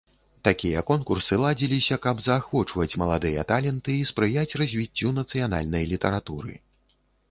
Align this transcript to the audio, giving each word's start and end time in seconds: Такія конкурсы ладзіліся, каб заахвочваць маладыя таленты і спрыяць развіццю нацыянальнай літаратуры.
Такія 0.47 0.79
конкурсы 0.91 1.37
ладзіліся, 1.41 1.99
каб 2.07 2.25
заахвочваць 2.29 2.89
маладыя 3.03 3.47
таленты 3.55 4.01
і 4.01 4.09
спрыяць 4.15 4.51
развіццю 4.65 5.17
нацыянальнай 5.23 5.83
літаратуры. 5.95 6.63